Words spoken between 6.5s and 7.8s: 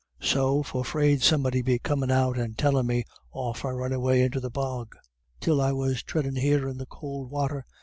in the could wather.